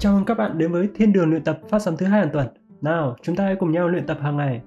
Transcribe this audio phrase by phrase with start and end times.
[0.00, 2.30] Chào mừng các bạn đến với Thiên đường luyện tập phát sóng thứ hai hàng
[2.32, 2.46] tuần.
[2.80, 4.62] Nào, chúng ta hãy cùng nhau luyện tập hàng ngày.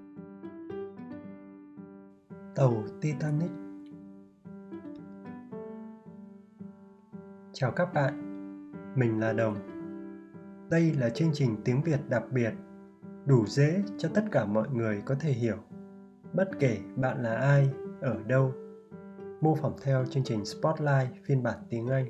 [2.55, 3.49] Tàu Titanic
[7.53, 8.13] Chào các bạn,
[8.95, 9.55] mình là Đồng.
[10.69, 12.53] Đây là chương trình tiếng Việt đặc biệt,
[13.25, 15.57] đủ dễ cho tất cả mọi người có thể hiểu,
[16.33, 17.69] bất kể bạn là ai,
[18.01, 18.53] ở đâu.
[19.41, 22.05] Mô phỏng theo chương trình Spotlight phiên bản tiếng Anh.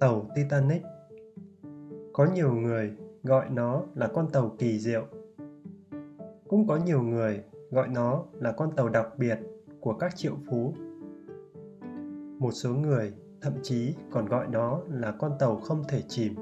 [0.00, 0.82] Tàu Titanic
[2.12, 5.06] Có nhiều người gọi nó là con tàu kỳ diệu.
[6.48, 9.38] Cũng có nhiều người gọi nó là con tàu đặc biệt
[9.80, 10.74] của các triệu phú.
[12.38, 16.34] Một số người thậm chí còn gọi nó là con tàu không thể chìm.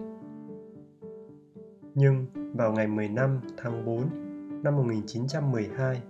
[1.94, 4.02] Nhưng vào ngày 15 tháng 4
[4.62, 6.02] năm 1912,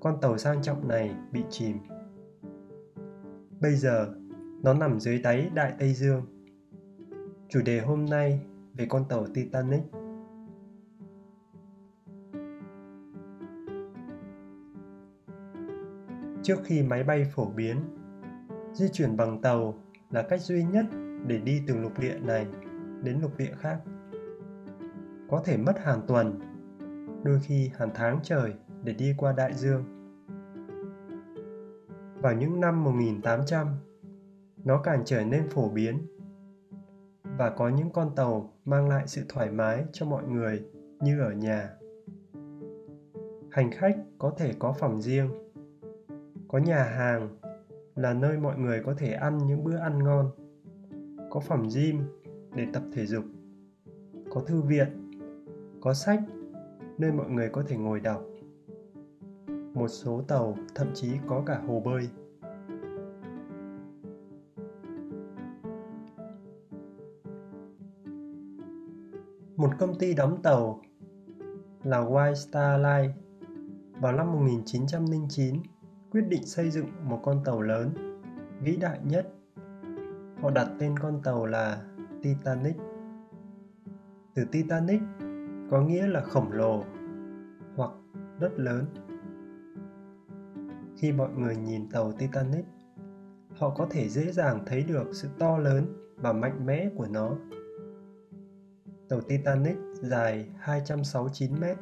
[0.00, 1.76] con tàu sang trọng này bị chìm.
[3.60, 4.14] Bây giờ,
[4.62, 6.22] nó nằm dưới đáy Đại Tây Dương.
[7.48, 8.40] Chủ đề hôm nay
[8.74, 9.82] về con tàu Titanic.
[16.42, 17.76] Trước khi máy bay phổ biến,
[18.72, 19.74] di chuyển bằng tàu
[20.10, 20.84] là cách duy nhất
[21.26, 22.46] để đi từ lục địa này
[23.02, 23.78] đến lục địa khác.
[25.30, 26.40] Có thể mất hàng tuần,
[27.24, 29.84] đôi khi hàng tháng trời để đi qua đại dương.
[32.22, 33.66] Vào những năm 1800,
[34.64, 35.98] nó càng trở nên phổ biến.
[37.22, 40.64] Và có những con tàu mang lại sự thoải mái cho mọi người
[41.00, 41.70] như ở nhà.
[43.50, 45.30] Hành khách có thể có phòng riêng,
[46.48, 47.28] có nhà hàng
[47.94, 50.30] là nơi mọi người có thể ăn những bữa ăn ngon,
[51.30, 52.00] có phòng gym
[52.54, 53.24] để tập thể dục,
[54.30, 54.86] có thư viện,
[55.80, 56.20] có sách
[56.98, 58.24] nơi mọi người có thể ngồi đọc.
[59.74, 62.08] Một số tàu thậm chí có cả hồ bơi.
[69.82, 70.80] Công ty đóng tàu
[71.82, 73.14] là White Star Line
[74.00, 75.56] vào năm 1909
[76.10, 77.90] quyết định xây dựng một con tàu lớn,
[78.60, 79.34] vĩ đại nhất.
[80.40, 81.82] Họ đặt tên con tàu là
[82.22, 82.76] Titanic.
[84.34, 85.00] Từ Titanic
[85.70, 86.84] có nghĩa là khổng lồ
[87.76, 87.90] hoặc
[88.40, 88.84] rất lớn.
[90.96, 92.64] Khi mọi người nhìn tàu Titanic,
[93.56, 95.84] họ có thể dễ dàng thấy được sự to lớn
[96.16, 97.36] và mạnh mẽ của nó
[99.12, 101.76] Tàu Titanic dài 269 mét.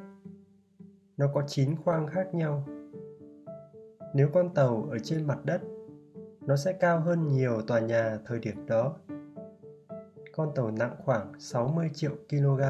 [1.16, 2.68] Nó có 9 khoang khác nhau.
[4.14, 5.60] Nếu con tàu ở trên mặt đất,
[6.40, 8.96] nó sẽ cao hơn nhiều tòa nhà thời điểm đó.
[10.32, 12.62] Con tàu nặng khoảng 60 triệu kg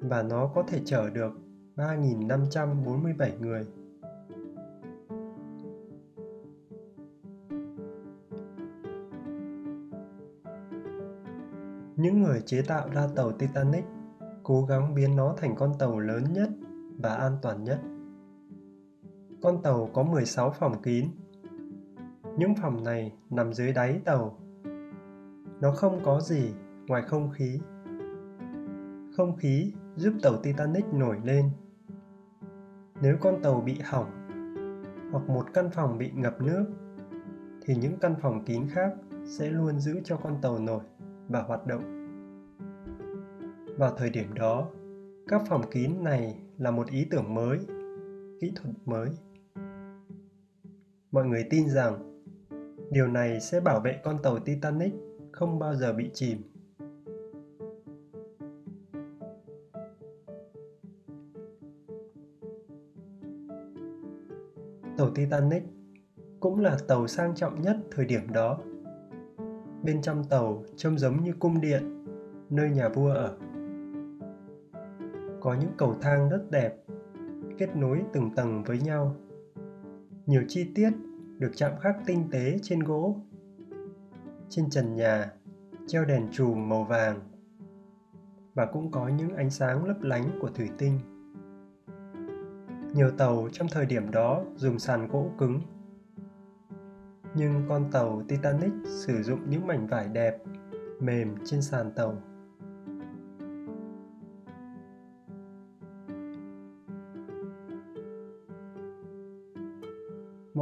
[0.00, 1.32] và nó có thể chở được
[1.76, 3.66] 3.547 người.
[12.26, 13.84] Người chế tạo ra tàu Titanic,
[14.42, 16.50] cố gắng biến nó thành con tàu lớn nhất
[16.98, 17.80] và an toàn nhất.
[19.42, 21.06] Con tàu có 16 phòng kín.
[22.36, 24.38] Những phòng này nằm dưới đáy tàu.
[25.60, 26.54] Nó không có gì
[26.86, 27.60] ngoài không khí.
[29.16, 31.50] Không khí giúp tàu Titanic nổi lên.
[33.02, 34.10] Nếu con tàu bị hỏng
[35.12, 36.66] hoặc một căn phòng bị ngập nước,
[37.64, 38.94] thì những căn phòng kín khác
[39.24, 40.82] sẽ luôn giữ cho con tàu nổi
[41.28, 41.95] và hoạt động.
[43.76, 44.68] Vào thời điểm đó,
[45.28, 47.58] các phòng kín này là một ý tưởng mới,
[48.40, 49.08] kỹ thuật mới.
[51.12, 52.22] Mọi người tin rằng
[52.90, 54.92] điều này sẽ bảo vệ con tàu Titanic
[55.32, 56.38] không bao giờ bị chìm.
[64.96, 65.62] Tàu Titanic
[66.40, 68.58] cũng là tàu sang trọng nhất thời điểm đó
[69.82, 72.04] bên trong tàu trông giống như cung điện
[72.50, 73.36] nơi nhà vua ở
[75.46, 76.76] có những cầu thang rất đẹp
[77.58, 79.16] kết nối từng tầng với nhau.
[80.26, 80.90] Nhiều chi tiết
[81.38, 83.16] được chạm khắc tinh tế trên gỗ.
[84.48, 85.32] Trên trần nhà
[85.86, 87.20] treo đèn chùm màu vàng.
[88.54, 90.98] Và cũng có những ánh sáng lấp lánh của thủy tinh.
[92.94, 95.60] Nhiều tàu trong thời điểm đó dùng sàn gỗ cứng.
[97.34, 100.38] Nhưng con tàu Titanic sử dụng những mảnh vải đẹp,
[101.00, 102.18] mềm trên sàn tàu.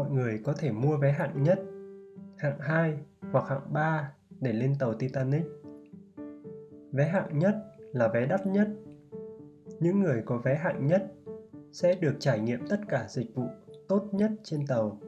[0.05, 1.61] Mọi người có thể mua vé hạng nhất,
[2.37, 2.99] hạng 2
[3.33, 5.43] hoặc hạng 3 để lên tàu Titanic.
[6.93, 7.55] Vé hạng nhất
[7.93, 8.69] là vé đắt nhất.
[9.81, 11.13] Những người có vé hạng nhất
[11.73, 13.45] sẽ được trải nghiệm tất cả dịch vụ
[13.89, 15.01] tốt nhất trên tàu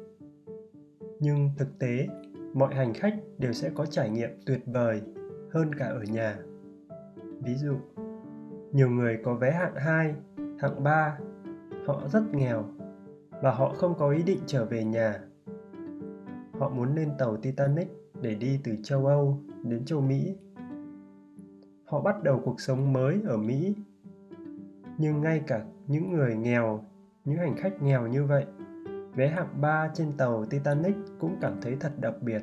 [1.21, 2.07] Nhưng thực tế,
[2.55, 5.03] mọi hành khách đều sẽ có trải nghiệm tuyệt vời
[5.51, 6.39] hơn cả ở nhà.
[7.45, 7.77] Ví dụ,
[8.73, 10.15] nhiều người có vé hạng 2,
[10.59, 11.19] hạng 3,
[11.87, 12.65] họ rất nghèo
[13.43, 15.21] và họ không có ý định trở về nhà.
[16.59, 17.89] Họ muốn lên tàu Titanic
[18.23, 20.37] để đi từ châu Âu đến châu Mỹ.
[21.85, 23.75] Họ bắt đầu cuộc sống mới ở Mỹ.
[24.99, 26.85] Nhưng ngay cả những người nghèo,
[27.25, 28.47] những hành khách nghèo như vậy,
[29.15, 32.43] vé hạng 3 trên tàu Titanic cũng cảm thấy thật đặc biệt.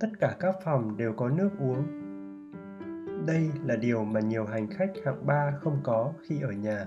[0.00, 1.82] Tất cả các phòng đều có nước uống.
[3.26, 6.86] Đây là điều mà nhiều hành khách hạng 3 không có khi ở nhà.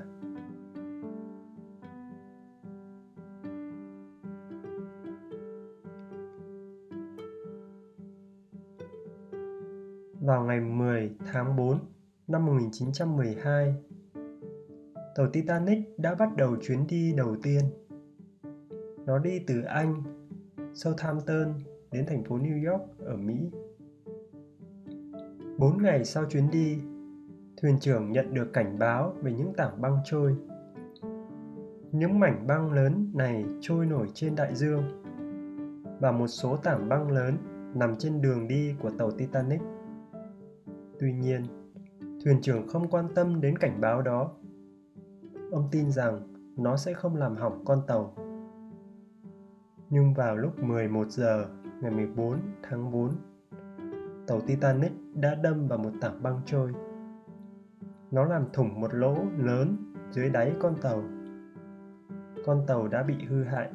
[10.34, 11.80] Vào ngày 10 tháng 4
[12.28, 13.76] năm 1912.
[15.16, 17.60] Tàu Titanic đã bắt đầu chuyến đi đầu tiên.
[19.06, 20.04] Nó đi từ Anh,
[20.74, 21.54] Southampton
[21.92, 23.52] đến thành phố New York ở Mỹ.
[25.58, 26.78] Bốn ngày sau chuyến đi,
[27.62, 30.36] thuyền trưởng nhận được cảnh báo về những tảng băng trôi.
[31.92, 34.84] Những mảnh băng lớn này trôi nổi trên đại dương
[36.00, 37.38] và một số tảng băng lớn
[37.76, 39.62] nằm trên đường đi của tàu Titanic.
[41.04, 41.44] Tuy nhiên,
[42.24, 44.32] thuyền trưởng không quan tâm đến cảnh báo đó.
[45.52, 48.16] Ông tin rằng nó sẽ không làm hỏng con tàu.
[49.90, 51.46] Nhưng vào lúc 11 giờ
[51.82, 53.12] ngày 14 tháng 4,
[54.28, 56.72] tàu Titanic đã đâm vào một tảng băng trôi.
[58.12, 61.04] Nó làm thủng một lỗ lớn dưới đáy con tàu.
[62.46, 63.72] Con tàu đã bị hư hại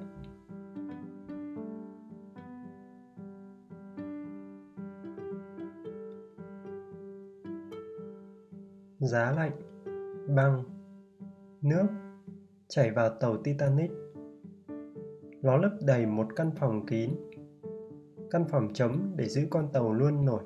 [9.08, 9.52] giá lạnh,
[10.36, 10.64] băng,
[11.62, 11.86] nước
[12.68, 13.90] chảy vào tàu Titanic.
[15.42, 17.10] Nó lấp đầy một căn phòng kín,
[18.30, 20.42] căn phòng trống để giữ con tàu luôn nổi.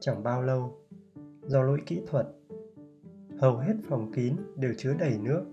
[0.00, 0.78] Chẳng bao lâu,
[1.42, 2.26] do lỗi kỹ thuật,
[3.40, 5.44] hầu hết phòng kín đều chứa đầy nước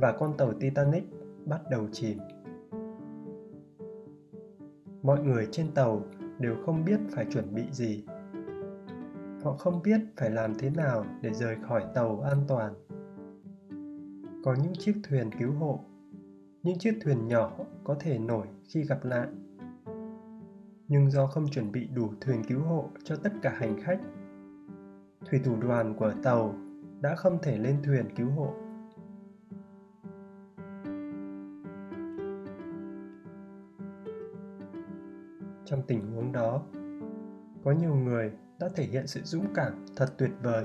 [0.00, 1.04] và con tàu Titanic
[1.46, 2.18] bắt đầu chìm.
[5.02, 6.02] Mọi người trên tàu
[6.38, 8.04] đều không biết phải chuẩn bị gì
[9.44, 12.74] họ không biết phải làm thế nào để rời khỏi tàu an toàn.
[14.44, 15.80] Có những chiếc thuyền cứu hộ,
[16.62, 17.52] những chiếc thuyền nhỏ
[17.84, 19.56] có thể nổi khi gặp nạn.
[20.88, 24.00] Nhưng do không chuẩn bị đủ thuyền cứu hộ cho tất cả hành khách,
[25.30, 26.54] thủy thủ đoàn của tàu
[27.00, 28.54] đã không thể lên thuyền cứu hộ.
[35.64, 36.62] Trong tình huống đó,
[37.64, 40.64] có nhiều người đã thể hiện sự dũng cảm thật tuyệt vời.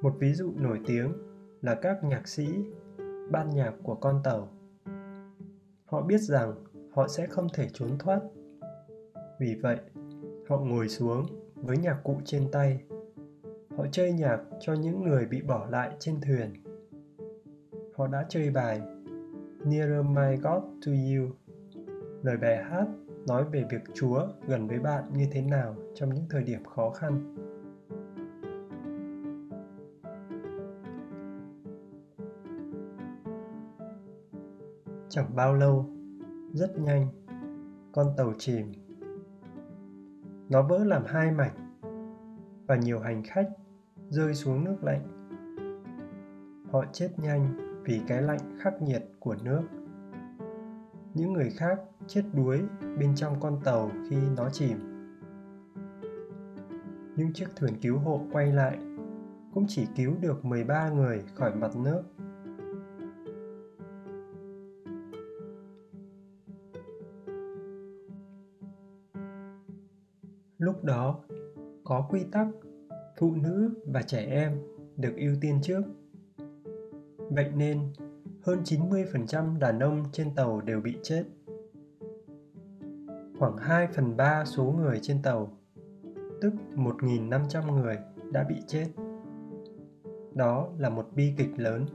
[0.00, 1.12] Một ví dụ nổi tiếng
[1.62, 2.48] là các nhạc sĩ,
[3.30, 4.48] ban nhạc của con tàu.
[5.84, 6.54] Họ biết rằng
[6.92, 8.20] họ sẽ không thể trốn thoát.
[9.40, 9.76] Vì vậy,
[10.48, 12.80] họ ngồi xuống với nhạc cụ trên tay.
[13.76, 16.52] Họ chơi nhạc cho những người bị bỏ lại trên thuyền.
[17.96, 18.82] Họ đã chơi bài
[19.64, 21.28] Nearer My God to You,
[22.22, 22.86] lời bài hát
[23.26, 26.90] nói về việc Chúa gần với bạn như thế nào trong những thời điểm khó
[26.90, 27.34] khăn.
[35.08, 35.90] Chẳng bao lâu,
[36.52, 37.06] rất nhanh,
[37.92, 38.72] con tàu chìm.
[40.48, 41.78] Nó vỡ làm hai mảnh
[42.66, 43.48] và nhiều hành khách
[44.08, 45.28] rơi xuống nước lạnh.
[46.70, 49.62] Họ chết nhanh vì cái lạnh khắc nghiệt của nước
[51.14, 52.62] những người khác chết đuối
[52.98, 54.78] bên trong con tàu khi nó chìm.
[57.16, 58.78] Những chiếc thuyền cứu hộ quay lại
[59.54, 62.02] cũng chỉ cứu được 13 người khỏi mặt nước.
[70.58, 71.20] Lúc đó,
[71.84, 72.46] có quy tắc
[73.18, 74.52] phụ nữ và trẻ em
[74.96, 75.82] được ưu tiên trước.
[77.16, 77.92] Vậy nên,
[78.42, 81.24] hơn 90% đàn ông trên tàu đều bị chết.
[83.42, 85.58] Khoảng 2 phần 3 số người trên tàu,
[86.40, 87.98] tức 1.500 người
[88.32, 88.86] đã bị chết.
[90.34, 91.86] Đó là một bi kịch lớn.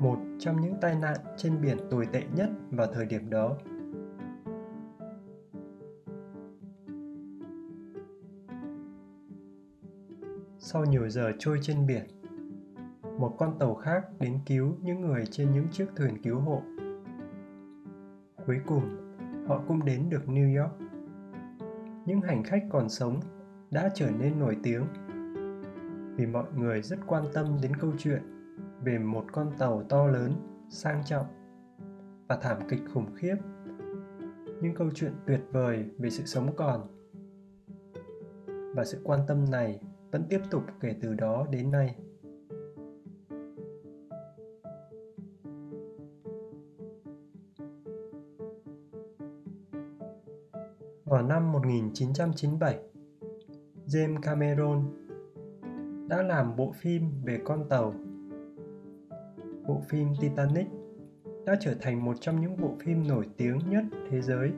[0.00, 3.56] Một trong những tai nạn trên biển tồi tệ nhất vào thời điểm đó.
[10.58, 12.04] Sau nhiều giờ trôi trên biển,
[13.18, 16.62] một con tàu khác đến cứu những người trên những chiếc thuyền cứu hộ.
[18.46, 19.13] Cuối cùng,
[19.46, 20.72] họ cũng đến được New York.
[22.06, 23.20] Những hành khách còn sống
[23.70, 24.84] đã trở nên nổi tiếng
[26.16, 28.22] vì mọi người rất quan tâm đến câu chuyện
[28.82, 30.32] về một con tàu to lớn,
[30.68, 31.26] sang trọng
[32.28, 33.36] và thảm kịch khủng khiếp
[34.60, 36.86] những câu chuyện tuyệt vời về sự sống còn
[38.74, 41.96] và sự quan tâm này vẫn tiếp tục kể từ đó đến nay.
[51.04, 52.78] Vào năm 1997,
[53.86, 54.82] James Cameron
[56.08, 57.94] đã làm bộ phim về con tàu.
[59.66, 60.66] Bộ phim Titanic
[61.46, 64.52] đã trở thành một trong những bộ phim nổi tiếng nhất thế giới.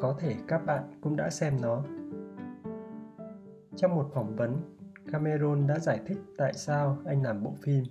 [0.00, 1.84] Có thể các bạn cũng đã xem nó.
[3.76, 4.56] Trong một phỏng vấn,
[5.12, 7.84] Cameron đã giải thích tại sao anh làm bộ phim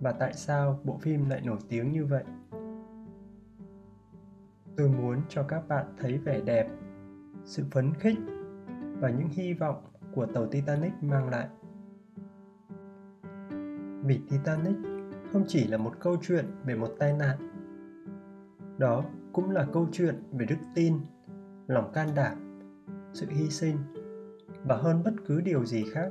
[0.00, 2.24] và tại sao bộ phim lại nổi tiếng như vậy.
[4.76, 6.68] Tôi muốn cho các bạn thấy vẻ đẹp,
[7.44, 8.18] sự phấn khích
[9.00, 11.48] và những hy vọng của tàu Titanic mang lại.
[14.04, 14.76] Vì Titanic
[15.32, 17.36] không chỉ là một câu chuyện về một tai nạn.
[18.78, 20.94] Đó cũng là câu chuyện về đức tin,
[21.66, 22.60] lòng can đảm,
[23.12, 23.76] sự hy sinh
[24.64, 26.08] và hơn bất cứ điều gì khác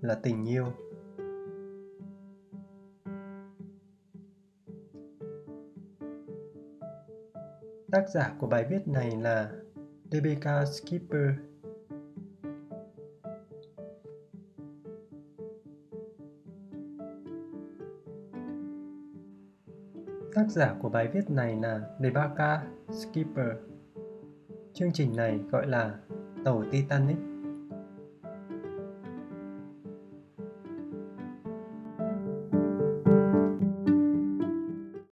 [0.00, 0.66] là tình yêu
[7.90, 9.50] tác giả của bài viết này là
[10.10, 11.30] rebecca skipper.
[20.34, 23.56] Tác giả của bài viết này là rebecca skipper.
[24.72, 25.98] Chương trình này gọi là
[26.44, 27.25] tàu titanic.